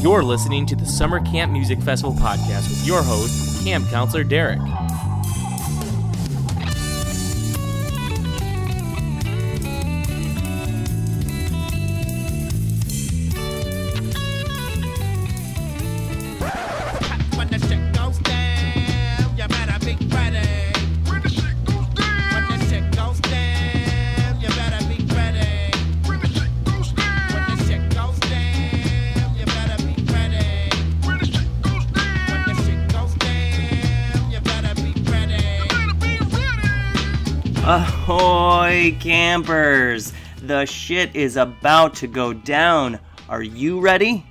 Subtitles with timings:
[0.00, 4.60] You're listening to the Summer Camp Music Festival podcast with your host, Camp Counselor Derek.
[39.38, 40.12] Campers!
[40.42, 42.98] The shit is about to go down.
[43.28, 44.26] Are you ready?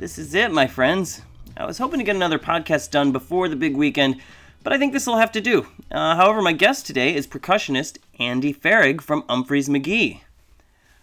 [0.00, 1.22] This is it, my friends.
[1.56, 4.20] I was hoping to get another podcast done before the big weekend,
[4.64, 5.68] but I think this will have to do.
[5.92, 10.22] Uh, however, my guest today is percussionist Andy Farag from Umphrey's McGee.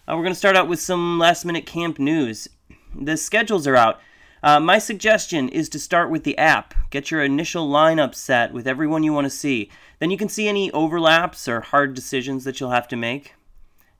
[0.06, 2.46] Uh, we're going to start out with some last minute camp news.
[2.94, 4.00] The schedules are out.
[4.42, 6.74] Uh, my suggestion is to start with the app.
[6.94, 9.68] Get your initial lineup set with everyone you want to see.
[9.98, 13.34] Then you can see any overlaps or hard decisions that you'll have to make.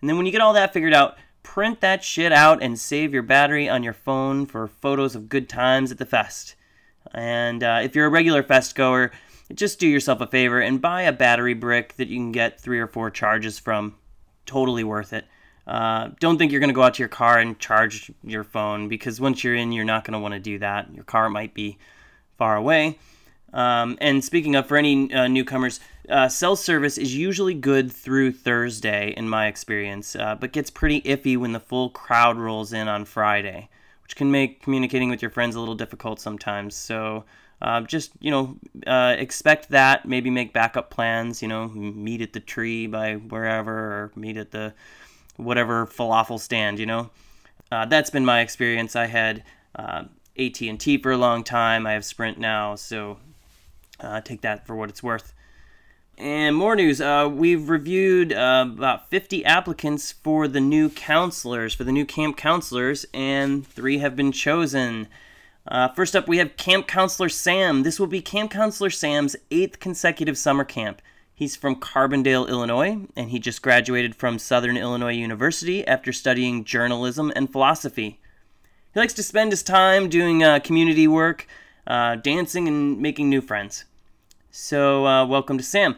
[0.00, 3.12] And then when you get all that figured out, print that shit out and save
[3.12, 6.54] your battery on your phone for photos of good times at the fest.
[7.12, 9.10] And uh, if you're a regular fest goer,
[9.52, 12.78] just do yourself a favor and buy a battery brick that you can get three
[12.78, 13.96] or four charges from.
[14.46, 15.24] Totally worth it.
[15.66, 18.86] Uh, don't think you're going to go out to your car and charge your phone
[18.86, 20.94] because once you're in, you're not going to want to do that.
[20.94, 21.76] Your car might be
[22.36, 22.98] far away.
[23.52, 28.32] Um, and speaking of, for any uh, newcomers, uh, cell service is usually good through
[28.32, 32.88] Thursday, in my experience, uh, but gets pretty iffy when the full crowd rolls in
[32.88, 33.68] on Friday,
[34.02, 36.74] which can make communicating with your friends a little difficult sometimes.
[36.74, 37.24] So
[37.62, 40.04] uh, just, you know, uh, expect that.
[40.04, 44.50] Maybe make backup plans, you know, meet at the tree by wherever or meet at
[44.50, 44.74] the
[45.36, 47.10] whatever falafel stand, you know.
[47.70, 48.96] Uh, that's been my experience.
[48.96, 49.44] I had
[50.38, 51.86] AT&T for a long time.
[51.86, 53.18] I have Sprint now, so
[54.00, 55.32] uh, take that for what it's worth.
[56.16, 57.00] And more news.
[57.00, 62.36] Uh, we've reviewed uh, about 50 applicants for the new counselors, for the new camp
[62.36, 65.08] counselors, and three have been chosen.
[65.66, 67.82] Uh, first up, we have Camp Counselor Sam.
[67.82, 71.02] This will be Camp Counselor Sam's eighth consecutive summer camp.
[71.34, 77.32] He's from Carbondale, Illinois, and he just graduated from Southern Illinois University after studying journalism
[77.34, 78.20] and philosophy.
[78.94, 81.48] He likes to spend his time doing uh, community work,
[81.84, 83.86] uh, dancing, and making new friends.
[84.52, 85.96] So, uh, welcome to Sam.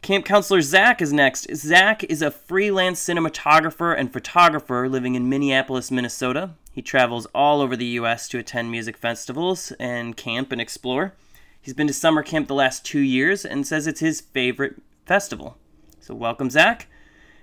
[0.00, 1.54] Camp counselor Zach is next.
[1.54, 6.52] Zach is a freelance cinematographer and photographer living in Minneapolis, Minnesota.
[6.72, 8.26] He travels all over the U.S.
[8.28, 11.12] to attend music festivals and camp and explore.
[11.60, 15.58] He's been to summer camp the last two years and says it's his favorite festival.
[16.00, 16.86] So, welcome, Zach.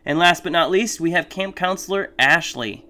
[0.03, 2.85] And last but not least, we have camp counselor Ashley.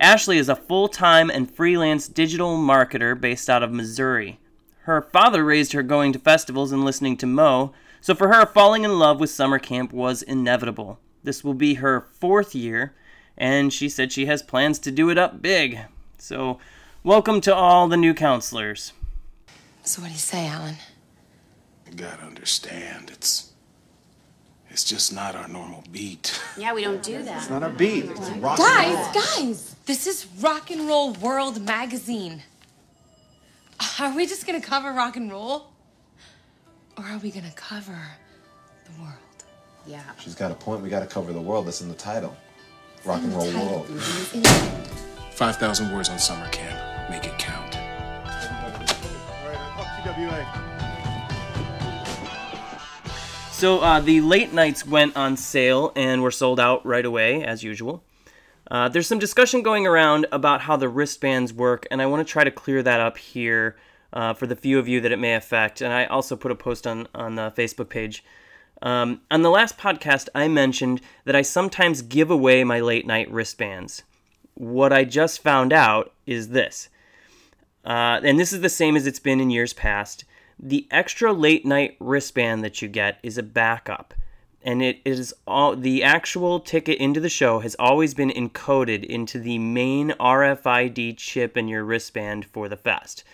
[0.00, 4.40] Ashley is a full time and freelance digital marketer based out of Missouri.
[4.84, 8.82] Her father raised her going to festivals and listening to Mo, so for her, falling
[8.84, 10.98] in love with summer camp was inevitable.
[11.22, 12.94] This will be her fourth year,
[13.36, 15.80] and she said she has plans to do it up big.
[16.16, 16.58] So,
[17.04, 18.94] welcome to all the new counselors.
[19.82, 20.76] So what do you say, Alan?
[21.86, 23.52] You gotta understand, it's
[24.70, 26.40] it's just not our normal beat.
[26.56, 27.36] Yeah, we don't do that.
[27.42, 28.06] It's not a beat.
[28.06, 29.12] It's rock and Guys, roll.
[29.52, 29.69] guys!
[29.90, 32.44] This is Rock and Roll World magazine.
[33.98, 35.72] Are we just gonna cover rock and roll?
[36.96, 37.98] Or are we gonna cover
[38.84, 39.18] the world?
[39.88, 40.04] Yeah.
[40.20, 40.80] She's got a point.
[40.82, 41.66] We gotta cover the world.
[41.66, 42.36] That's in the title.
[43.04, 43.88] Rock and roll world.
[43.88, 43.96] dude.
[43.96, 44.84] It's in the-
[45.32, 47.10] 5,000 words on summer camp.
[47.10, 47.74] Make it count.
[53.50, 57.64] So, uh, the late nights went on sale and were sold out right away, as
[57.64, 58.04] usual.
[58.70, 62.30] Uh, there's some discussion going around about how the wristbands work, and I want to
[62.30, 63.76] try to clear that up here
[64.12, 65.80] uh, for the few of you that it may affect.
[65.80, 68.24] And I also put a post on, on the Facebook page.
[68.82, 73.30] Um, on the last podcast, I mentioned that I sometimes give away my late night
[73.30, 74.04] wristbands.
[74.54, 76.88] What I just found out is this,
[77.84, 80.24] uh, and this is the same as it's been in years past.
[80.58, 84.14] The extra late night wristband that you get is a backup
[84.62, 89.38] and it is all the actual ticket into the show has always been encoded into
[89.38, 93.24] the main RFID chip in your wristband for the fest.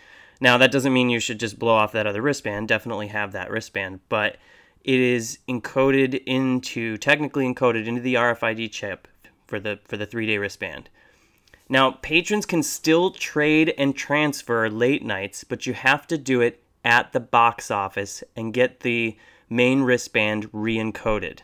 [0.41, 2.69] Now that doesn't mean you should just blow off that other wristband.
[2.69, 4.37] Definitely have that wristband, but
[4.85, 9.09] it is encoded into technically encoded into the RFID chip
[9.47, 10.89] for the for the 3-day wristband.
[11.69, 16.63] Now, patrons can still trade and transfer late nights, but you have to do it
[16.85, 19.17] at the box office and get the
[19.49, 21.41] main wristband re encoded.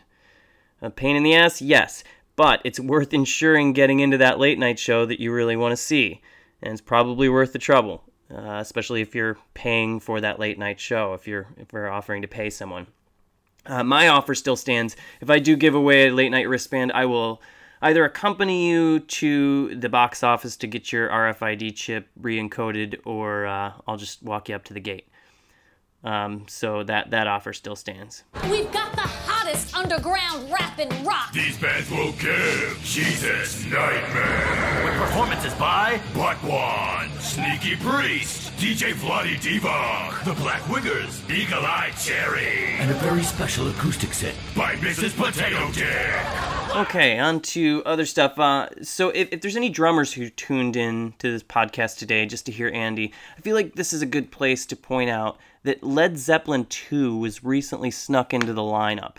[0.81, 1.61] A pain in the ass?
[1.61, 2.03] Yes,
[2.35, 5.77] but it's worth ensuring getting into that late night show that you really want to
[5.77, 6.21] see.
[6.61, 8.03] and it's probably worth the trouble,
[8.33, 11.13] uh, especially if you're paying for that late night show.
[11.13, 12.87] If you're if we're offering to pay someone,
[13.65, 14.95] uh, my offer still stands.
[15.21, 17.41] If I do give away a late night wristband, I will
[17.81, 23.73] either accompany you to the box office to get your RFID chip re-encoded, or uh,
[23.85, 25.09] I'll just walk you up to the gate.
[26.03, 28.23] Um, so that that offer still stands.
[28.49, 31.31] We've got the hottest underground rap and rock.
[31.31, 34.81] These bands will give Jesus nightmare.
[34.83, 41.93] With performances by Butt One, Sneaky Priest, DJ Vladi Diva, The Black Wiggers, Eagle Eye
[41.97, 45.15] Cherry, and a very special acoustic set by Mrs.
[45.15, 46.62] Potato Dick.
[46.75, 48.39] Okay, on to other stuff.
[48.39, 52.47] Uh, so, if, if there's any drummers who tuned in to this podcast today just
[52.47, 55.83] to hear Andy, I feel like this is a good place to point out that
[55.83, 59.17] Led Zeppelin 2 was recently snuck into the lineup.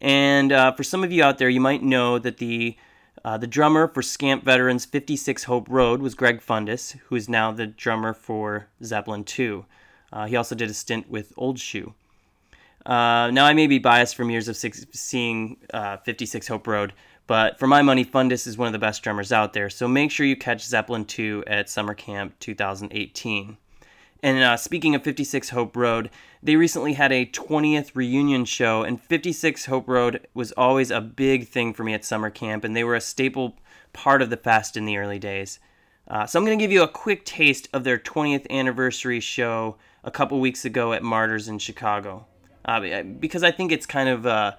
[0.00, 2.78] And uh, for some of you out there, you might know that the
[3.22, 7.52] uh, the drummer for Scamp Veterans 56 Hope Road was Greg Fundis, who is now
[7.52, 9.66] the drummer for Zeppelin 2.
[10.10, 11.92] Uh, he also did a stint with Old Shoe.
[12.86, 16.92] Uh, now, I may be biased from years of six, seeing uh, 56 Hope Road,
[17.26, 19.70] but for my money, Fundis is one of the best drummers out there.
[19.70, 23.56] So make sure you catch Zeppelin 2 at Summer Camp 2018.
[24.22, 26.10] And uh, speaking of 56 Hope Road,
[26.42, 31.48] they recently had a 20th reunion show, and 56 Hope Road was always a big
[31.48, 33.56] thing for me at summer camp, and they were a staple
[33.92, 35.58] part of the fest in the early days.
[36.08, 39.76] Uh, so I'm going to give you a quick taste of their 20th anniversary show
[40.02, 42.26] a couple weeks ago at Martyrs in Chicago,
[42.70, 44.52] uh, because I think it's kind of uh,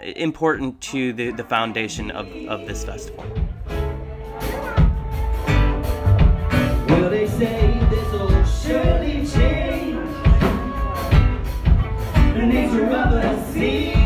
[0.00, 3.24] important to the, the foundation of, of this festival.
[6.88, 9.98] Well, they say this will surely change
[12.34, 14.01] the nature of sea.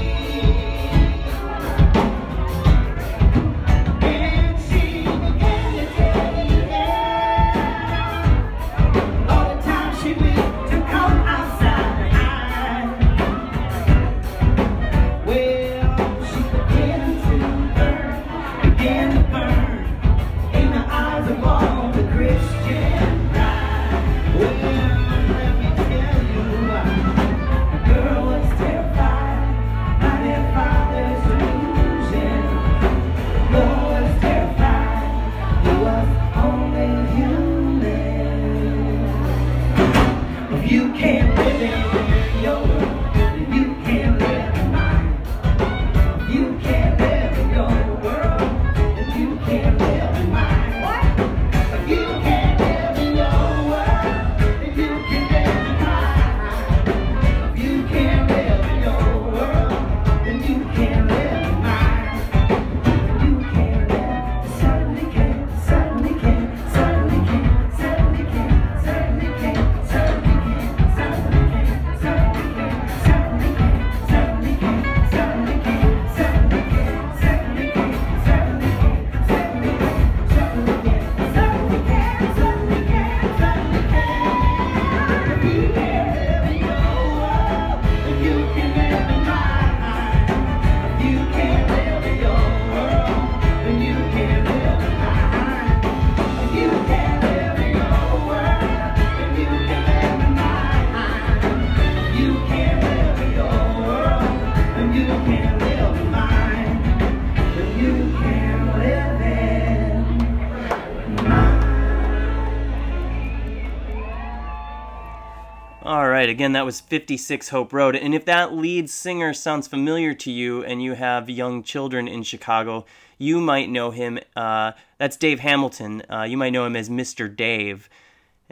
[116.37, 117.97] Again, that was 56 Hope Road.
[117.97, 122.25] And if that lead singer sounds familiar to you and you have young children in
[122.25, 122.85] Chicago,
[123.17, 124.19] you might know him.
[124.37, 126.03] Uh, that's Dave Hamilton.
[126.11, 127.35] Uh, you might know him as Mr.
[127.35, 127.89] Dave.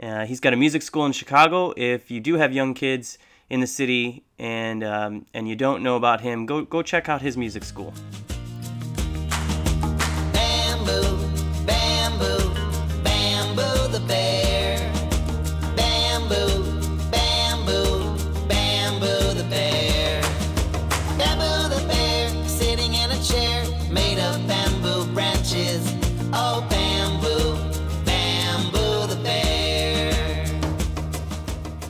[0.01, 1.75] Uh, he's got a music school in Chicago.
[1.77, 3.19] If you do have young kids
[3.51, 7.21] in the city and um, and you don't know about him, go go check out
[7.21, 7.93] his music school.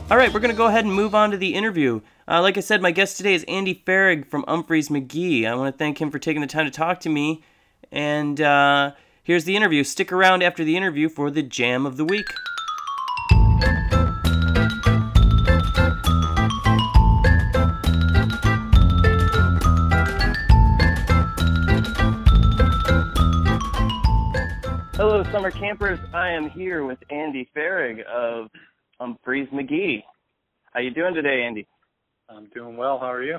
[0.08, 2.00] All right, we're going to go ahead and move on to the interview.
[2.28, 5.48] Uh, like I said, my guest today is Andy Farag from Umphrey's McGee.
[5.48, 7.44] I want to thank him for taking the time to talk to me.
[7.92, 8.92] And uh,
[9.24, 9.84] here's the interview.
[9.84, 12.28] Stick around after the interview for the jam of the week.
[24.94, 25.98] Hello, summer campers.
[26.14, 28.52] I am here with Andy Farag of
[29.02, 30.04] Umphrey's McGee.
[30.74, 31.68] How you doing today, Andy?
[32.30, 32.98] I'm doing well.
[33.00, 33.38] How are you?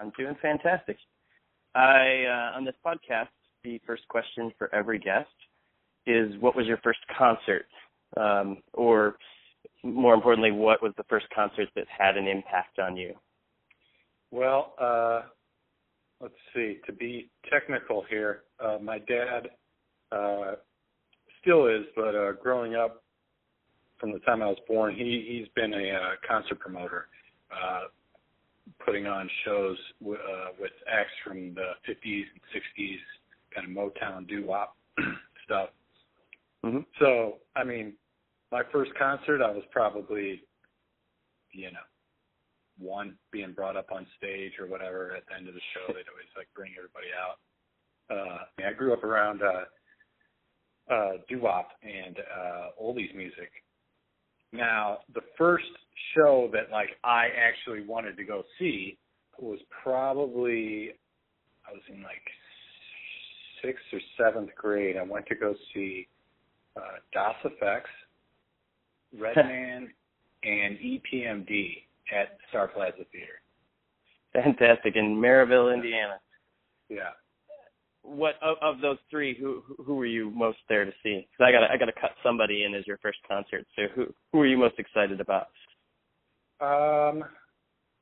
[0.00, 0.96] I'm doing fantastic.
[1.74, 3.28] I uh, on this podcast,
[3.62, 5.30] the first question for every guest
[6.06, 7.66] is, "What was your first concert?"
[8.16, 9.16] Um, or
[9.82, 13.14] more importantly, what was the first concert that had an impact on you?
[14.30, 15.22] Well, uh,
[16.20, 16.78] let's see.
[16.86, 19.50] To be technical here, uh, my dad
[20.10, 20.54] uh,
[21.40, 23.03] still is, but uh, growing up,
[23.98, 27.08] from the time I was born, he he's been a uh, concert promoter,
[27.52, 27.84] uh,
[28.84, 32.98] putting on shows w- uh, with acts from the 50s and 60s,
[33.54, 34.76] kind of Motown doo wop
[35.44, 35.70] stuff.
[36.64, 36.80] Mm-hmm.
[36.98, 37.94] So, I mean,
[38.50, 40.42] my first concert, I was probably,
[41.52, 41.84] you know,
[42.78, 45.92] one being brought up on stage or whatever at the end of the show.
[45.92, 47.38] They'd always like bring everybody out.
[48.10, 53.50] Uh, I, mean, I grew up around uh, uh, doo wop and uh, oldies music.
[54.54, 55.64] Now, the first
[56.14, 58.96] show that like I actually wanted to go see
[59.40, 60.92] was probably
[61.68, 62.22] I was in like
[63.62, 64.96] sixth or seventh grade.
[64.96, 66.06] I went to go see
[66.76, 67.82] uh, Das EFX,
[69.18, 69.90] Redman,
[70.44, 71.82] and EPMD
[72.12, 73.40] at Star Plaza Theater.
[74.34, 76.20] Fantastic in Merrillville, Indiana.
[76.88, 77.10] Yeah.
[78.04, 79.34] What of, of those three?
[79.40, 81.26] Who who were you most there to see?
[81.26, 83.66] Because I got I got to cut somebody in as your first concert.
[83.74, 85.48] So who who were you most excited about?
[86.60, 87.24] Um,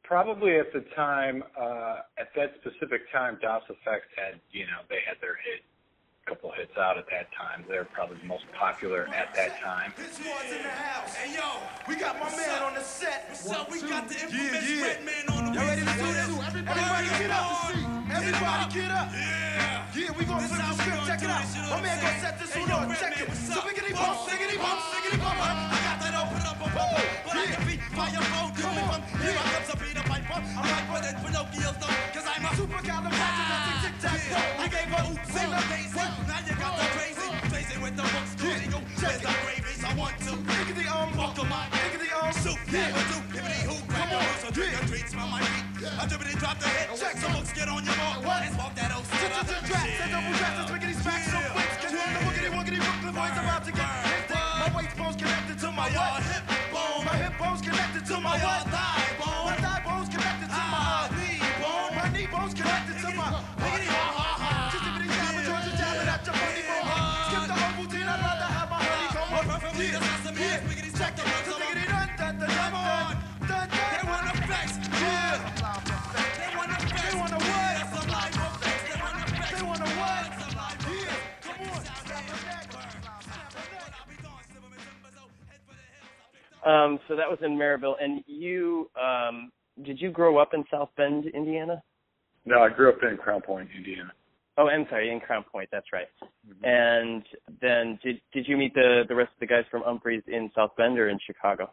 [0.04, 5.00] probably at the time, uh, at that specific time, Das EFX had, you know, they
[5.06, 5.64] had their hit,
[6.26, 7.64] couple hits out at that time.
[7.68, 9.92] They're probably the most popular at that time.
[9.97, 13.28] Hey yo, we got my man on the set.
[13.30, 13.71] What's up?
[13.71, 16.47] We got the infamous Redman on the Y'all ready to do this?
[16.47, 17.75] Everybody get up.
[18.12, 19.09] Everybody get up.
[19.12, 19.72] Yeah.
[20.12, 21.07] Yeah, we gonna flip the script.
[21.09, 21.45] Check it out.
[21.73, 22.85] My man gonna set this one on.
[22.97, 23.33] Check it.
[23.33, 25.40] So biggity bump, biggity bump, biggity bump.
[25.40, 26.92] I got that open up a bump.
[27.25, 28.52] But I can beat by your phone.
[28.52, 29.00] Come on.
[29.25, 30.37] Here I comes a Peter Piper.
[30.37, 31.97] I'm like one of Pinocchio's though.
[32.12, 34.61] Cause I'm a supercalifragilistic tic tac toe.
[34.61, 36.04] I gave her oops and a daisy.
[36.28, 37.28] Now you got the crazy.
[37.49, 38.33] Crazy with the books.
[38.37, 38.78] Crazy go.
[39.00, 39.73] Where's the gravy?
[39.81, 40.33] I want to.
[40.45, 41.09] Biggity um.
[41.16, 41.73] Em up.
[41.73, 42.33] Biggity um.
[42.37, 42.61] Soup.
[42.69, 42.92] Yeah.
[43.09, 43.16] Do.
[43.33, 43.81] Biggity who.
[43.88, 44.45] Grab your roots.
[44.45, 45.09] Or drink a treat.
[45.09, 45.88] Smell my feet.
[45.88, 47.00] I dribbity drop the hit.
[47.00, 47.16] Check.
[47.16, 47.97] Some books get on your
[86.64, 89.50] Um, so that was in Merrillville, and you um,
[89.85, 91.83] did you grow up in South Bend, Indiana?
[92.45, 94.12] No, I grew up in Crown Point, Indiana.
[94.59, 95.69] Oh, I'm sorry, in Crown Point.
[95.73, 96.09] That's right.
[96.62, 97.23] And
[97.61, 100.73] then did did you meet the the rest of the guys from Umphrey's in South
[100.76, 101.71] Bend or in Chicago?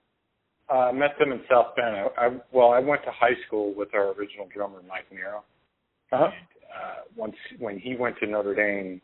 [0.72, 1.96] Uh, I met them in South Bend.
[1.96, 5.44] I, I well, I went to high school with our original drummer, Mike Mirro.
[6.12, 6.26] Uh-huh.
[6.26, 9.02] Uh, once when he went to Notre Dame,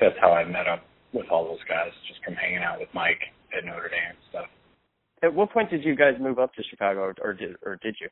[0.00, 3.20] that's how I met up with all those guys, just from hanging out with Mike
[3.56, 4.46] at Notre Dame and stuff.
[5.22, 7.96] At what point did you guys move up to Chicago, or, or did or did
[8.00, 8.08] you?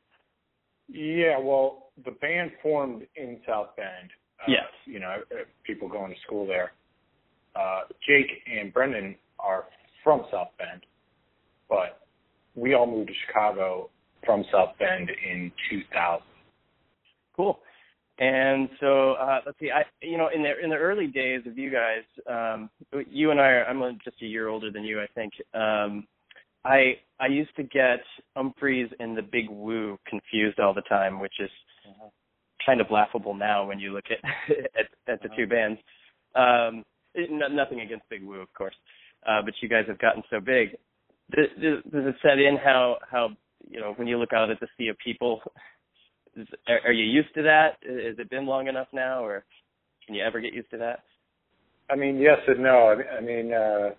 [0.89, 4.09] Yeah, well, the band formed in South Bend.
[4.39, 4.63] Uh, Yes.
[4.85, 6.71] You know, uh, people going to school there.
[7.55, 9.65] Uh, Jake and Brendan are
[10.03, 10.85] from South Bend,
[11.69, 12.01] but
[12.55, 13.89] we all moved to Chicago
[14.25, 16.21] from South Bend in 2000.
[17.35, 17.59] Cool.
[18.19, 19.69] And so uh, let's see.
[19.69, 22.69] I you know in the in the early days of you guys, um,
[23.11, 25.33] you and I are I'm just a year older than you, I think.
[25.53, 26.07] Um,
[26.65, 27.99] I I used to get
[28.37, 31.49] Umphrey's and the Big Woo confused all the time, which is
[32.65, 34.19] kind of laughable now when you look at
[34.79, 35.79] at, at the two bands.
[36.35, 36.83] Um,
[37.13, 38.75] it, no, nothing against Big Woo, of course,
[39.27, 40.71] uh, but you guys have gotten so big.
[41.31, 43.29] Does, does does it set in how how
[43.69, 45.41] you know when you look out at the sea of people?
[46.35, 47.77] Is, are, are you used to that?
[47.81, 49.43] Has it been long enough now, or
[50.05, 50.99] can you ever get used to that?
[51.89, 52.89] I mean, yes and no.
[52.89, 53.89] I mean, I mean, uh,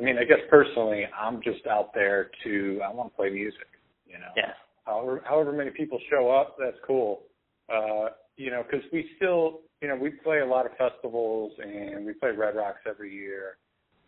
[0.00, 3.66] I mean, I guess personally, I'm just out there to I want to play music.
[4.06, 4.54] You know, Yeah.
[4.86, 7.22] however however many people show up, that's cool.
[7.68, 12.06] Uh, you know, because we still, you know, we play a lot of festivals and
[12.06, 13.58] we play Red Rocks every year,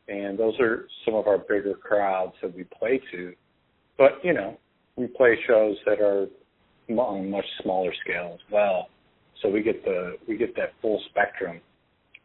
[0.09, 3.35] and those are some of our bigger crowds that we play to.
[3.99, 4.59] But you know,
[4.97, 6.27] we play shows that are
[6.89, 8.89] on a much smaller scale as well,
[9.43, 11.61] so we get the we get that full spectrum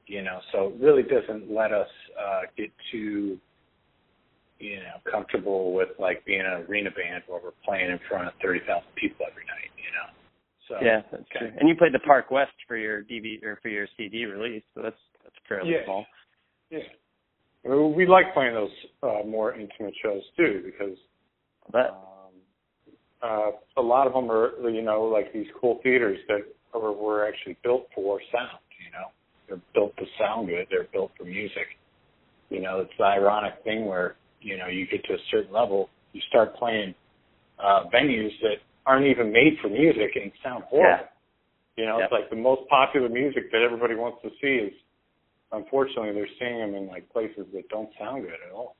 [0.08, 3.38] you know, so it really doesn't let us uh, get too,
[4.60, 8.34] you know, comfortable with like being an arena band where we're playing in front of
[8.42, 10.10] thirty thousand people every night, you know.
[10.68, 11.52] So yeah, that's true.
[11.60, 14.82] And you played the Park West for your DVD or for your CD release, so
[14.82, 15.86] that's that's fairly Yeah.
[15.86, 16.06] small.
[16.70, 16.80] Yeah.
[17.64, 18.72] Well, we like playing those
[19.04, 20.98] uh, more intimate shows too because
[21.72, 22.34] But um,
[23.22, 26.42] uh, a lot of them are, you know, like these cool theaters that
[26.74, 28.60] are, were actually built for sound.
[28.86, 29.08] You know,
[29.48, 30.68] they're built to sound good.
[30.70, 31.68] They're built for music.
[32.50, 35.89] You know, it's the ironic thing where you know you get to a certain level,
[36.13, 36.94] you start playing
[37.60, 41.06] uh, venues that aren't even made for music and sound horrible.
[41.75, 44.74] You know, it's like the most popular music that everybody wants to see is,
[45.51, 48.75] unfortunately, they're seeing them in like places that don't sound good at all.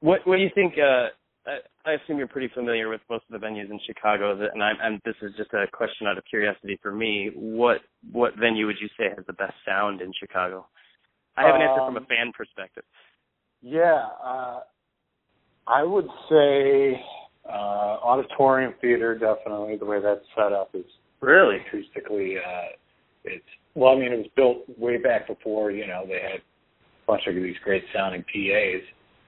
[0.00, 0.74] what what do you think?
[0.78, 1.08] Uh,
[1.46, 1.58] I,
[1.90, 4.76] I assume you're pretty familiar with most of the venues in Chicago, that, and I'm,
[4.80, 7.30] and this is just a question out of curiosity for me.
[7.34, 7.78] What
[8.12, 10.66] what venue would you say has the best sound in Chicago?
[11.36, 12.84] I have an answer from a Um, fan perspective.
[13.60, 14.60] Yeah, uh,
[15.66, 17.00] I would say
[17.48, 17.52] uh,
[18.02, 19.76] auditorium theater definitely.
[19.76, 20.84] The way that's set up is
[21.20, 21.56] Really?
[21.72, 22.36] acoustically.
[22.36, 22.76] Uh,
[23.24, 23.44] it's
[23.74, 27.22] well, I mean, it was built way back before you know they had a bunch
[27.26, 28.82] of these great sounding PAs,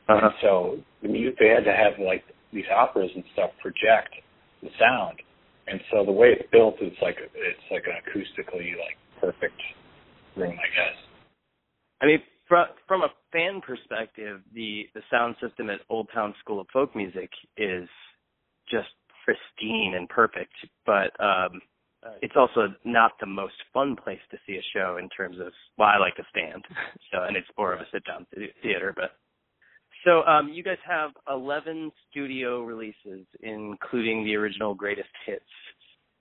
[0.09, 0.26] Uh-huh.
[0.26, 4.14] and so the music they had to have like these operas and stuff project
[4.62, 5.21] the sound,
[5.69, 9.61] and so the way it's built is like it's like an acoustically like perfect
[10.37, 10.97] room, I guess.
[12.02, 16.61] I mean, from from a fan perspective, the the sound system at Old Town School
[16.61, 17.88] of Folk Music is
[18.71, 18.88] just
[19.25, 20.53] pristine and perfect,
[20.85, 21.61] but um
[22.23, 25.88] it's also not the most fun place to see a show in terms of well,
[25.88, 26.65] I like to stand,
[27.12, 28.26] so and it's more of a sit down
[28.62, 29.12] theater, but.
[30.05, 35.43] So um, you guys have 11 studio releases, including the original greatest hits.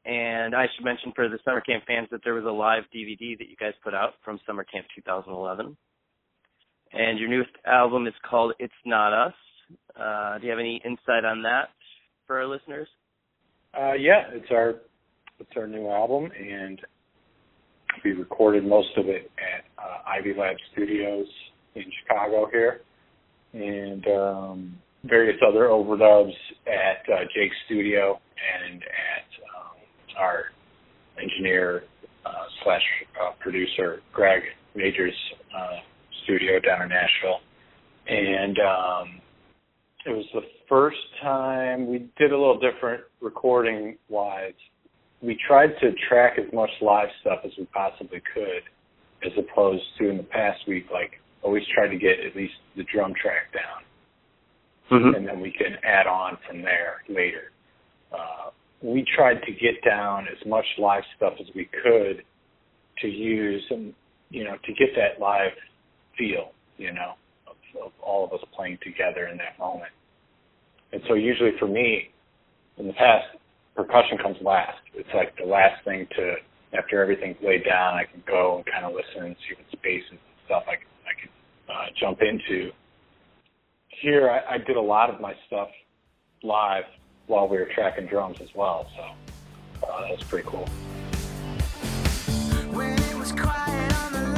[0.05, 3.37] And I should mention for the summer camp fans that there was a live DVD
[3.37, 5.77] that you guys put out from summer camp 2011.
[6.93, 9.33] And your newest album is called "It's Not Us."
[9.99, 11.69] Uh, do you have any insight on that
[12.27, 12.87] for our listeners?
[13.77, 14.75] Uh, yeah, it's our
[15.39, 16.79] it's our new album, and
[18.03, 21.27] we recorded most of it at uh, IV Lab Studios
[21.75, 22.81] in Chicago here,
[23.53, 26.33] and um, various other overdubs
[26.67, 28.19] at uh, Jake's studio
[28.63, 30.45] and at um, our
[31.21, 31.83] engineer
[32.25, 32.31] uh,
[32.63, 32.81] slash
[33.21, 34.41] uh, producer Greg
[34.75, 35.15] Majors
[35.57, 35.77] uh,
[36.25, 37.39] studio down in Nashville,
[38.07, 39.21] and um,
[40.05, 44.53] it was the first time we did a little different recording wise.
[45.21, 48.63] We tried to track as much live stuff as we possibly could,
[49.25, 52.83] as opposed to in the past week, like always tried to get at least the
[52.93, 53.83] drum track down,
[54.91, 55.15] Mm-hmm.
[55.15, 57.51] and then we can add on from there later.
[58.13, 58.51] Uh,
[58.83, 62.23] we tried to get down as much live stuff as we could
[63.01, 63.93] to use and
[64.29, 65.51] you know to get that live
[66.17, 67.13] feel, you know,
[67.47, 69.91] of, of all of us playing together in that moment.
[70.91, 72.09] And so usually for me,
[72.77, 73.25] in the past,
[73.75, 74.79] percussion comes last.
[74.93, 76.35] It's like the last thing to
[76.77, 80.09] after everything's laid down, I can go and kind of listen and see what spaces
[80.11, 81.29] and stuff I can I can
[81.69, 82.71] uh, jump into.
[83.87, 85.69] Here, I, I did a lot of my stuff
[86.43, 86.83] live
[87.27, 90.67] while we were tracking drums as well, so uh, that was pretty cool.
[92.73, 94.34] When it was quiet on the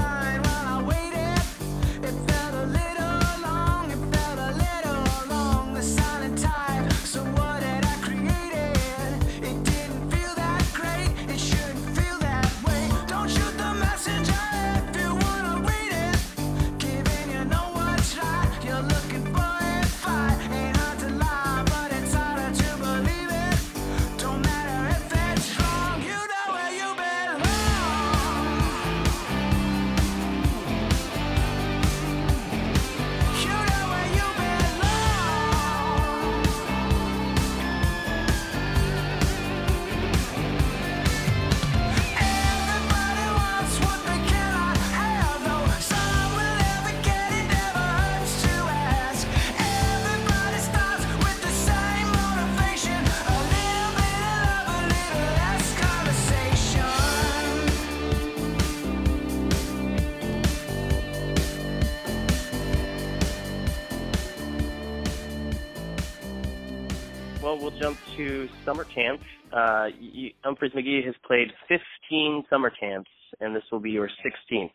[67.48, 69.22] Well, we'll jump to summer camp.
[69.54, 74.70] Uh, y- Umphrey's McGee has played 15 summer camps, and this will be your 16th.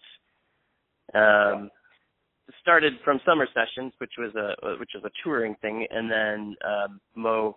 [1.12, 1.70] Um,
[2.62, 7.00] started from summer sessions, which was a which was a touring thing, and then um,
[7.14, 7.56] Mo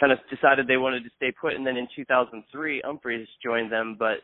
[0.00, 3.96] kind of decided they wanted to stay put, and then in 2003, Umphrey's joined them,
[3.98, 4.20] but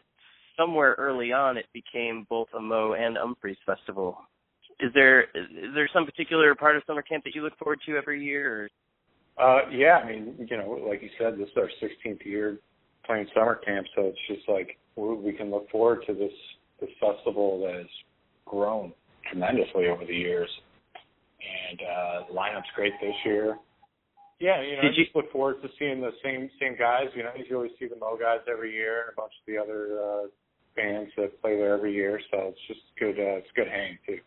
[0.58, 4.16] somewhere early on it became both a Mo and Umphrey's festival.
[4.80, 7.96] Is there is there some particular part of summer camp that you look forward to
[7.98, 8.62] every year?
[8.62, 8.68] Or?
[9.38, 12.58] Uh, yeah, I mean, you know, like you said, this is our 16th year
[13.06, 16.32] playing summer camp, so it's just like we we can look forward to this
[16.80, 17.86] this festival that has
[18.44, 18.92] grown
[19.28, 20.50] tremendously over the years,
[21.70, 23.56] and uh, the lineup's great this year.
[24.40, 27.06] Yeah, you know, Did I just look forward to seeing the same same guys.
[27.14, 29.58] You know, you always see the Mo guys every year, and a bunch of the
[29.58, 30.26] other uh,
[30.76, 32.20] bands that play there every year.
[32.30, 33.18] So it's just good.
[33.18, 34.18] Uh, it's a good hang too.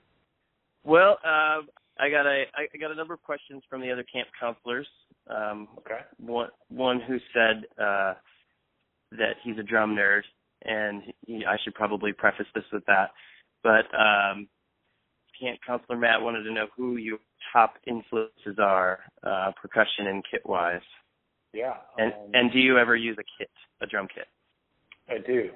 [0.84, 1.62] Well, uh,
[2.02, 4.88] I got a I got a number of questions from the other camp counselors.
[5.30, 6.00] Um, Okay.
[6.18, 8.16] one one who said uh,
[9.12, 10.24] that he's a drum nerd,
[10.64, 13.12] and he, I should probably preface this with that.
[13.62, 14.48] But um,
[15.40, 17.20] camp counselor Matt wanted to know who your
[17.54, 20.82] top influences are, uh, percussion and kit wise.
[21.54, 21.76] Yeah.
[22.00, 24.26] And um, and do you ever use a kit, a drum kit?
[25.08, 25.50] I do.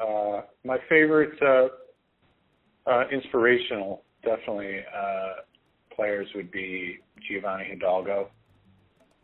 [0.00, 5.32] Uh, my favorite uh, uh, inspirational, definitely, uh,
[6.02, 8.28] players would be Giovanni Hidalgo.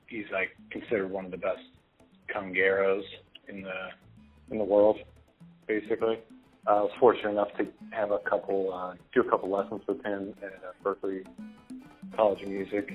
[0.06, 1.64] He's like considered one of the best
[2.32, 3.02] congueros
[3.48, 3.88] in the
[4.52, 4.98] in the world,
[5.66, 6.20] basically.
[6.68, 10.04] Uh, I was fortunate enough to have a couple, uh, do a couple lessons with
[10.04, 11.26] him at uh, Berklee
[12.14, 12.92] College of Music.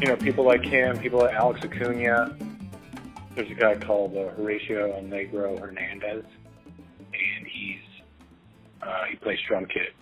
[0.00, 2.36] You know, people like him, people like Alex Acuna.
[3.34, 6.24] There's a guy called uh, Horacio Negro Hernandez,
[6.98, 8.02] and he's
[8.80, 9.94] uh, he plays drum kit.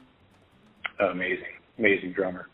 [1.00, 2.50] Amazing, amazing drummer.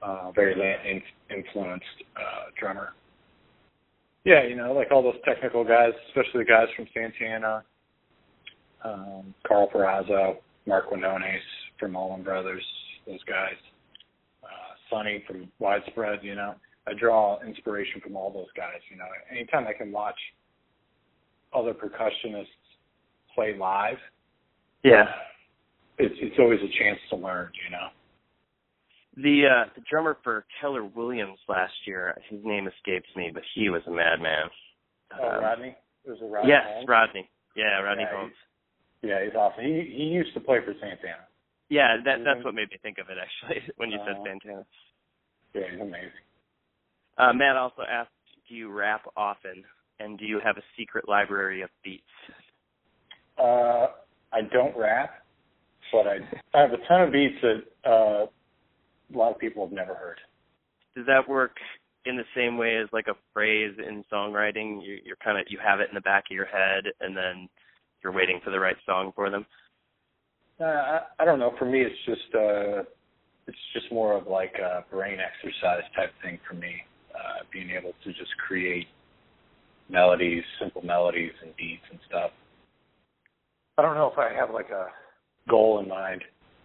[0.00, 1.84] Uh, very Latin influenced
[2.16, 2.94] uh, drummer.
[4.24, 7.62] Yeah, you know, like all those technical guys, especially the guys from Santana,
[8.82, 11.42] um, Karl Perazzo, Marc Quinones
[11.78, 12.64] from Allman Brothers,
[13.06, 13.56] those guys.
[14.90, 16.54] Sunny from Widespread, you know.
[16.86, 19.06] I draw inspiration from all those guys, you know.
[19.30, 20.18] Anytime I can watch
[21.52, 22.46] other percussionists
[23.34, 23.98] play live,
[24.84, 25.04] Yeah.
[25.98, 27.88] it's it's always a chance to learn, you know.
[29.16, 33.68] The uh the drummer for Keller Williams last year, his name escapes me, but he
[33.70, 34.48] was a madman.
[35.18, 35.74] Oh, Um, Rodney?
[36.04, 36.88] It was a Rodney yes, Holmes?
[36.88, 37.28] Rodney.
[37.56, 38.34] Yeah, Rodney Yeah, Holmes.
[39.02, 39.64] Yeah, he's awesome.
[39.64, 41.26] He he used to play for Santana.
[41.68, 44.24] Yeah, that that's what made me think of it actually when you said Uh-huh.
[44.24, 44.66] Santana.
[45.54, 46.10] Yeah, he's amazing.
[47.18, 48.10] Uh, Matt also asked,
[48.48, 49.64] "Do you rap often,
[49.98, 52.04] and do you have a secret library of beats?"
[53.38, 53.86] Uh,
[54.32, 55.24] I don't rap,
[55.92, 56.16] but I
[56.54, 60.20] I have a ton of beats that uh, a lot of people have never heard.
[60.94, 61.56] Does that work
[62.04, 64.82] in the same way as like a phrase in songwriting?
[64.84, 67.48] You, you're kind of you have it in the back of your head, and then
[68.02, 69.46] you're waiting for the right song for them.
[70.60, 71.52] Uh, I, I don't know.
[71.58, 72.82] For me, it's just uh,
[73.46, 76.74] it's just more of like a brain exercise type thing for me.
[77.14, 78.86] Uh, being able to just create
[79.88, 82.30] melodies, simple melodies and beats and stuff.
[83.78, 84.88] I don't know if I have like a
[85.48, 86.22] goal in mind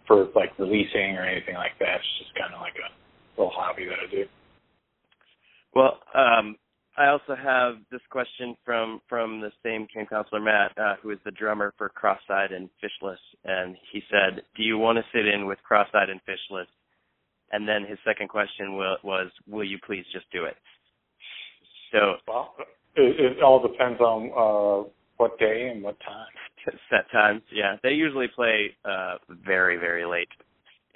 [0.08, 1.96] for like releasing or anything like that.
[1.96, 4.26] It's just kind of like a little hobby that I do.
[5.74, 6.56] Well, um,
[6.98, 11.20] I also have this question from from the same camp counselor Matt, uh, who is
[11.24, 15.46] the drummer for Cross-eyed and Phishless, and he said, "Do you want to sit in
[15.46, 16.68] with Cross-eyed and Phishless?"
[17.54, 20.58] And then his second question wa- was, "Will you please just do it?"
[21.92, 22.56] So Well,
[22.96, 26.28] it, it all depends on uh, what day and what time.
[26.90, 30.30] set times, yeah, they usually play uh, very very late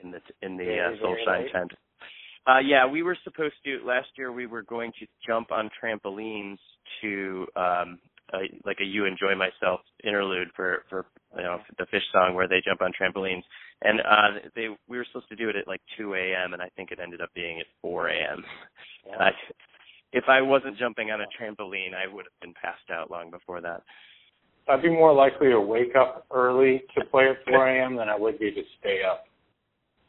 [0.04, 1.72] in the in the Very, uh, Soulshine tent.
[2.48, 4.32] Uh, yeah, we were supposed to last year.
[4.32, 6.58] We were going to jump on trampolines
[7.02, 8.00] to um,
[8.34, 11.06] a, like a "You Enjoy Myself" interlude for for
[11.36, 13.44] you know the Phish song where they jump on trampolines,
[13.82, 16.54] and uh, they we were supposed to do it at like 2 a.m.
[16.54, 18.44] and I think it ended up being at 4 a.m.
[19.12, 19.30] And I,
[20.14, 23.62] if I wasn't jumping on a trampoline, I would have been passed out long before
[23.62, 23.82] that.
[24.68, 27.96] I'd be more likely to wake up early to play at 4 a.m.
[27.96, 29.26] than I would be to stay up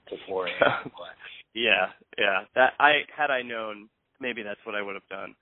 [0.09, 0.91] to 4 a.m.
[1.57, 1.87] Yeah,
[2.19, 2.45] yeah.
[2.55, 3.89] That I had I known,
[4.21, 5.35] maybe that's what I would have done.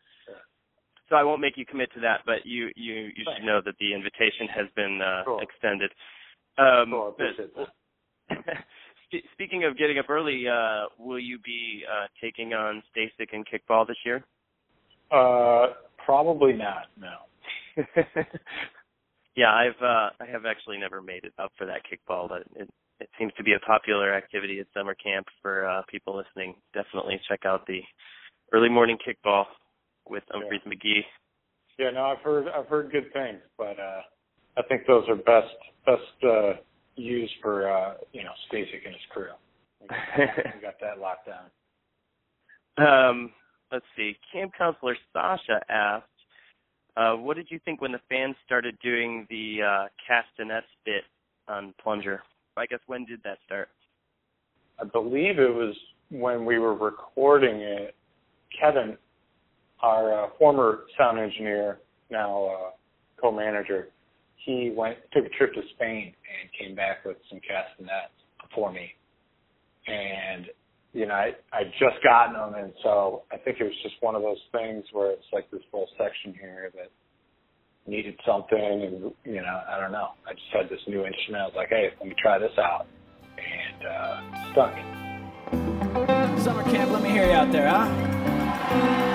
[1.10, 3.74] so I won't make you commit to that, but you you you should know that
[3.80, 5.40] the invitation has been uh, Cool.
[5.40, 5.90] extended.
[6.56, 7.68] Um, Cool, I but-
[8.30, 8.46] that.
[9.06, 13.44] Spe- Speaking of getting up early, uh, will you be uh, taking on Stasik and
[13.46, 14.24] kickball this year?
[15.10, 15.74] Uh,
[16.06, 16.86] probably not.
[16.96, 17.16] No.
[19.36, 22.70] yeah, I've uh, I have actually never made it up for that kickball, but it
[23.00, 26.54] it seems to be a popular activity at summer camp for uh, people listening.
[26.72, 27.80] Definitely check out the
[28.52, 29.44] early morning kickball
[30.08, 31.02] with Umphrey's McGee.
[31.78, 34.02] Yeah, no, I've heard I've heard good things, but uh
[34.56, 35.54] I think those are best
[35.84, 36.52] best uh
[36.94, 39.30] used for uh you know Stasik and his crew.
[39.80, 39.98] We got,
[40.54, 41.50] we got that locked down.
[42.76, 43.32] Um,
[43.72, 44.16] let's see.
[44.32, 46.06] Camp counselor Sasha asked,
[46.96, 51.04] uh, "What did you think when the fans started doing the uh, castanets bit
[51.48, 52.22] on Plunger?
[52.56, 53.68] I guess when did that start?
[54.80, 55.74] I believe it was
[56.10, 57.94] when we were recording it.
[58.58, 58.96] Kevin,
[59.80, 62.70] our uh, former sound engineer, now uh,
[63.20, 63.88] co-manager,
[64.36, 68.12] he went took a trip to Spain and came back with some castanets
[68.54, 68.90] for me.
[69.86, 70.46] And
[70.92, 74.14] you know, I I just gotten them, and so I think it was just one
[74.14, 76.90] of those things where it's like this whole section here that
[77.86, 80.10] needed something, and you know, I don't know.
[80.26, 81.42] I just had this new instrument.
[81.42, 82.86] I was like, hey, let me try this out,
[83.38, 84.74] and uh, stuck.
[86.40, 89.13] Summer camp, let me hear you out there, huh?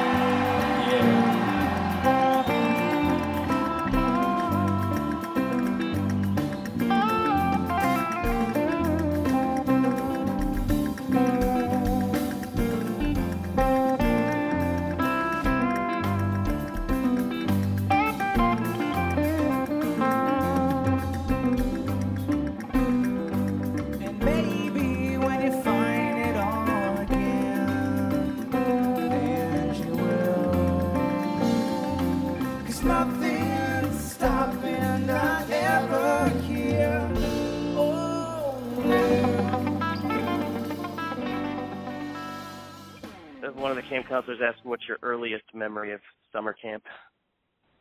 [43.89, 46.84] Camp counselors asked, "What's your earliest memory of summer camp?"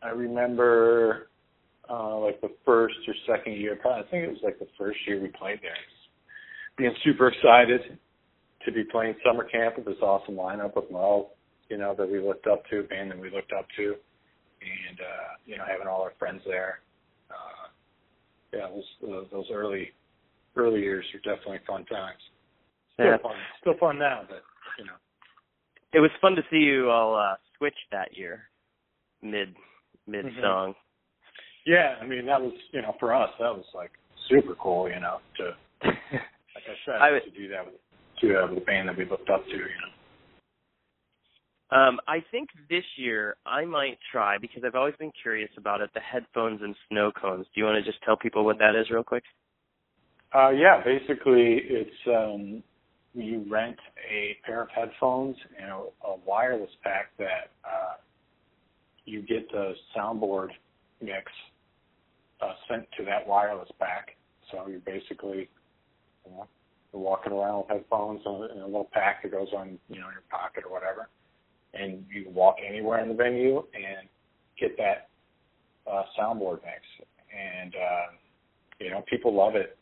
[0.02, 1.28] I remember
[1.88, 4.98] uh like the first or second year, probably I think it was like the first
[5.06, 5.72] year we played there.
[6.76, 7.98] Being super excited
[8.64, 11.30] to be playing summer camp with this awesome lineup with Mo,
[11.68, 13.94] you know, that we looked up to, band that we looked up to.
[14.60, 16.80] And uh, you know, having all our friends there.
[17.30, 17.68] Uh
[18.52, 19.92] yeah, those those, those early
[20.56, 22.20] early years are definitely fun times.
[22.94, 23.16] Still Yeah.
[23.18, 23.36] fun.
[23.60, 24.42] Still fun now, but
[24.78, 24.98] you know.
[25.92, 28.42] It was fun to see you all uh, switch that year,
[29.22, 29.54] mid
[30.06, 30.74] mid song.
[31.66, 33.90] Yeah, I mean that was you know for us that was like
[34.28, 35.44] super cool, you know, to
[35.84, 35.94] like
[36.66, 37.74] I said I would- to do that with
[38.20, 39.92] to uh, with the band that we looked up to, you know.
[41.70, 45.90] Um, I think this year I might try because I've always been curious about it.
[45.92, 47.44] The headphones and snow cones.
[47.54, 49.24] Do you want to just tell people what that is, real quick?
[50.34, 52.62] Uh yeah, basically it's um
[53.14, 53.76] you rent
[54.10, 57.94] a pair of headphones and a, a wireless pack that uh
[59.04, 60.48] you get the soundboard
[61.00, 61.32] mix
[62.40, 64.16] uh sent to that wireless pack.
[64.50, 65.48] So you're basically
[66.24, 66.46] you know,
[66.92, 70.22] you're walking around with headphones in a, little pack that goes on, you know, your
[70.30, 71.08] pocket or whatever.
[71.74, 74.08] And you can walk anywhere in the venue and
[74.60, 75.08] get that
[75.90, 76.82] uh soundboard mix.
[77.34, 78.12] And uh
[78.80, 79.78] you know, people love it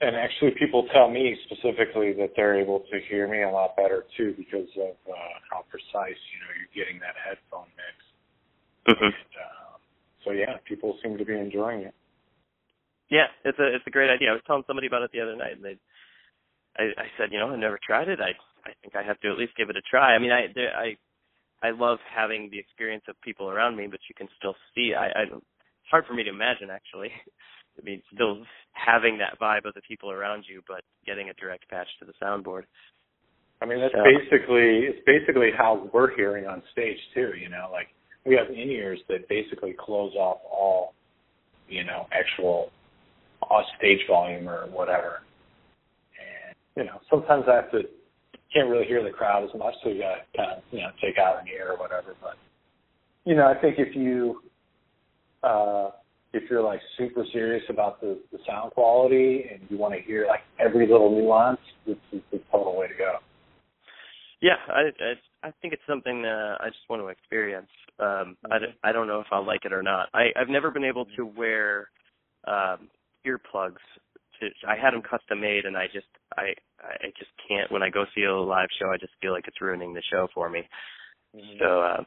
[0.00, 4.04] and actually people tell me specifically that they're able to hear me a lot better
[4.16, 7.96] too because of uh, how precise you know you're getting that headphone mix.
[8.88, 9.12] Mm-hmm.
[9.12, 9.76] Uh,
[10.24, 11.94] so yeah, people seem to be enjoying it.
[13.10, 14.30] Yeah, it's a it's a great idea.
[14.30, 15.76] I was telling somebody about it the other night, and they,
[16.78, 18.20] I, I said, you know, I've never tried it.
[18.20, 18.32] I
[18.64, 20.14] I think I have to at least give it a try.
[20.14, 20.96] I mean, I there, I
[21.62, 24.94] I love having the experience of people around me, but you can still see.
[24.96, 27.10] I, I it's hard for me to imagine actually.
[27.78, 31.68] I mean, still having that vibe of the people around you, but getting a direct
[31.68, 32.64] patch to the soundboard.
[33.62, 34.04] I mean that's Yeah.
[34.04, 37.32] basically it's basically how we're hearing on stage too.
[37.36, 37.88] You know, like
[38.24, 40.94] we have in ears that basically close off all
[41.68, 42.70] you know actual
[43.42, 45.22] off stage volume or whatever.
[46.18, 47.82] And you know sometimes I have to
[48.52, 50.90] can't really hear the crowd as much, so you got to kind of you know
[51.00, 52.16] take out an ear or whatever.
[52.20, 52.36] But
[53.24, 54.42] you know I think if you
[55.42, 55.90] uh
[56.32, 60.26] if you're like super serious about the, the sound quality and you want to hear
[60.26, 63.16] like every little nuance, this is the total way to go.
[64.40, 67.68] Yeah, I I, I think it's something uh, I just want to experience.
[67.98, 70.08] Um, I, don't- I don't know if I'll like it or not.
[70.14, 71.90] I I've never been able to wear
[72.46, 72.88] um,
[73.26, 73.82] earplugs.
[74.40, 76.06] To, I had them custom made, and I just
[76.38, 77.70] I I just can't.
[77.70, 80.28] When I go see a live show, I just feel like it's ruining the show
[80.32, 80.62] for me.
[81.58, 82.02] So uh,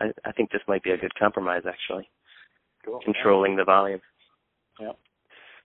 [0.00, 2.08] I, I think this might be a good compromise actually.
[2.86, 3.00] Cool.
[3.04, 4.00] Controlling the volume.
[4.80, 4.96] Yep.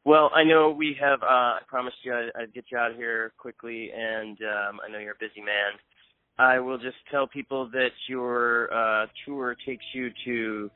[0.04, 1.22] Well, I know we have.
[1.22, 4.92] Uh, I promised you I'd, I'd get you out of here quickly, and um, I
[4.92, 5.74] know you're a busy man.
[6.40, 10.72] I will just tell people that your uh, tour takes you to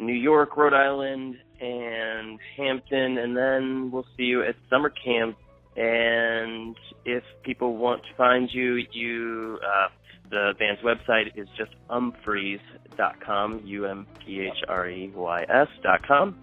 [0.00, 5.36] New York, Rhode Island, and Hampton, and then we'll see you at summer camp.
[5.76, 6.74] And
[7.04, 9.88] if people want to find you, you uh,
[10.32, 16.06] the band's website is just umphreys.com, U M P H R E Y S dot
[16.08, 16.36] com.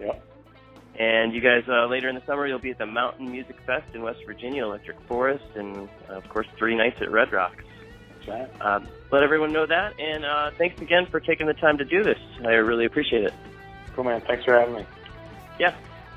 [0.00, 0.22] Yep.
[0.98, 3.84] And you guys, uh, later in the summer, you'll be at the Mountain Music Fest
[3.94, 7.64] in West Virginia, Electric Forest, and uh, of course, three nights at Red Rocks.
[8.14, 8.62] That's right.
[8.62, 12.02] Um, let everyone know that, and uh, thanks again for taking the time to do
[12.02, 12.18] this.
[12.44, 13.34] I really appreciate it.
[13.94, 14.22] Cool, man.
[14.22, 14.86] Thanks for having me.
[15.58, 15.74] Yeah,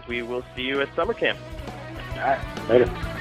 [0.07, 1.39] we will see you at summer camp.
[2.13, 2.69] All right.
[2.69, 3.15] Later.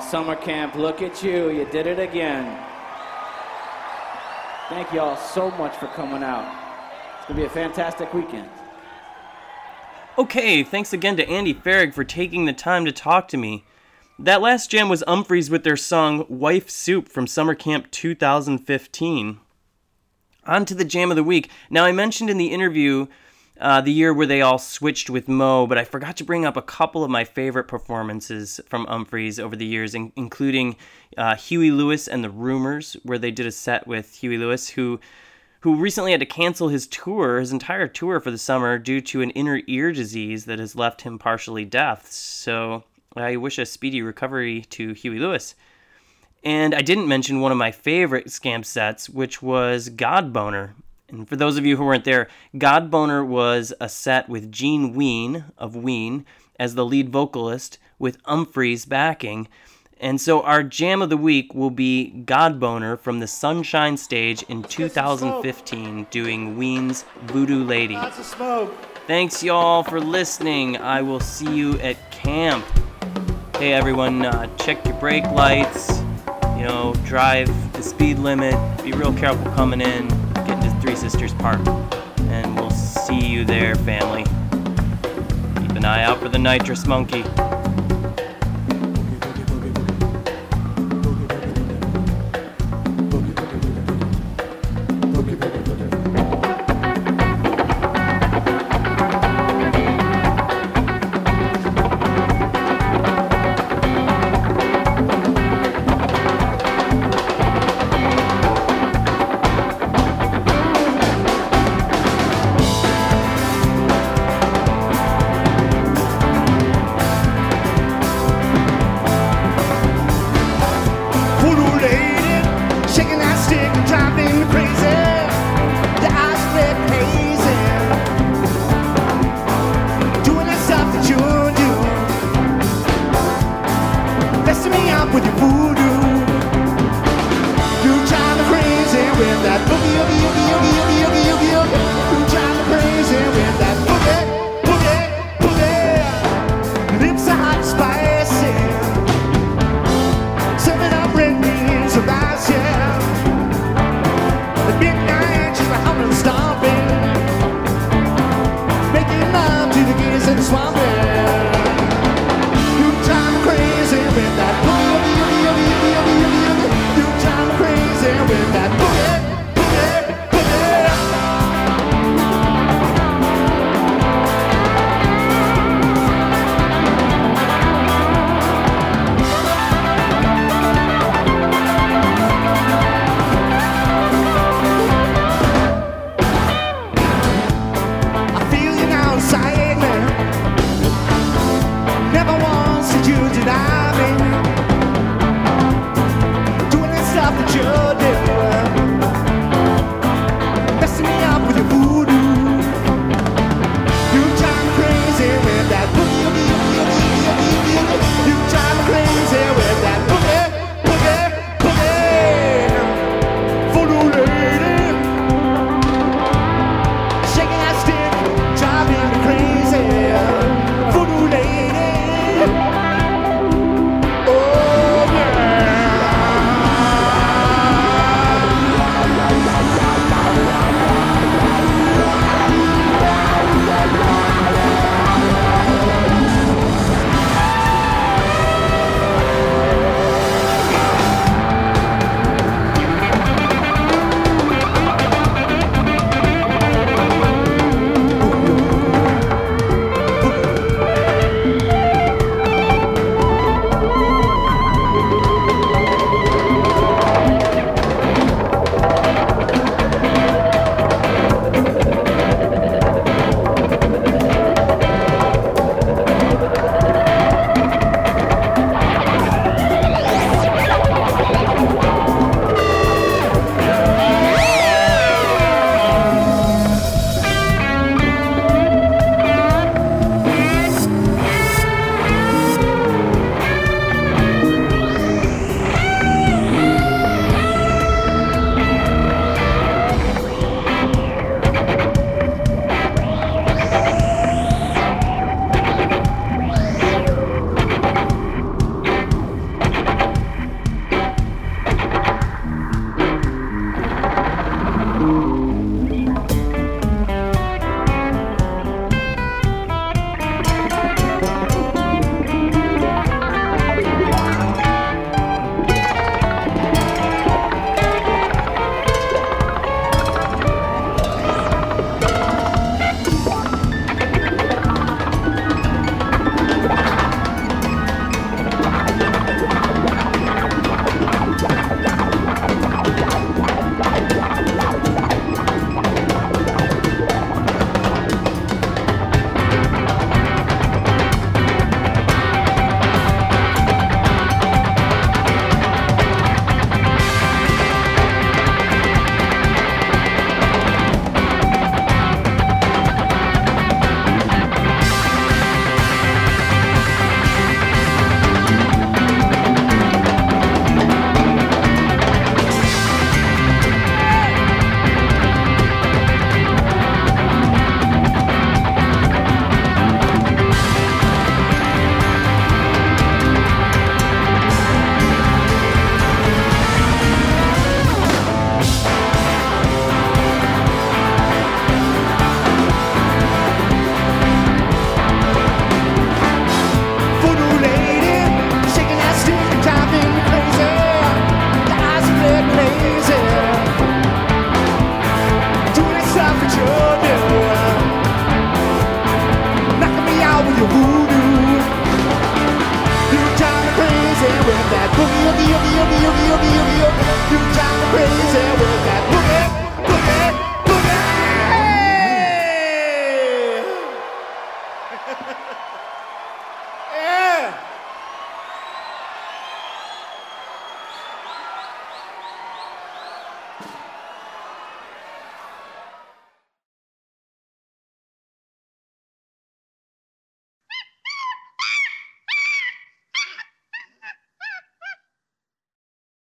[0.00, 1.50] Summer camp, look at you.
[1.50, 2.44] You did it again.
[4.68, 6.44] Thank you all so much for coming out.
[7.18, 8.48] It's going to be a fantastic weekend.
[10.18, 13.64] Okay, thanks again to Andy Farag for taking the time to talk to me.
[14.18, 19.40] That last jam was Umphrey's with their song Wife Soup from Summer Camp 2015.
[20.46, 21.50] On to the jam of the week.
[21.68, 23.08] Now, I mentioned in the interview
[23.60, 26.56] uh, the year where they all switched with Mo, but I forgot to bring up
[26.56, 30.76] a couple of my favorite performances from Umphrey's over the years, in- including
[31.16, 35.00] uh, Huey Lewis and the Rumors, where they did a set with Huey Lewis, who
[35.60, 39.20] who recently had to cancel his tour, his entire tour for the summer, due to
[39.20, 42.06] an inner ear disease that has left him partially deaf.
[42.06, 42.84] So
[43.16, 45.56] I wish a speedy recovery to Huey Lewis.
[46.44, 50.74] And I didn't mention one of my favorite Scamp sets, which was Godboner.
[51.08, 55.44] And for those of you who weren't there, Godboner was a set with Gene Ween
[55.56, 56.24] of Ween
[56.58, 59.48] as the lead vocalist with Umphrey's backing.
[59.98, 64.62] And so our jam of the week will be Godboner from the Sunshine stage in
[64.62, 67.94] 2015 doing Ween's Voodoo Lady.
[67.94, 68.74] Lots of smoke.
[69.06, 70.76] Thanks y'all for listening.
[70.76, 72.64] I will see you at camp.
[73.56, 76.00] Hey everyone, uh, check your brake lights.
[76.56, 78.54] You know, drive the speed limit.
[78.82, 80.25] Be real careful coming in.
[80.96, 81.60] Sisters Park.
[82.28, 84.24] And we'll see you there, family.
[85.60, 87.22] Keep an eye out for the nitrous monkey.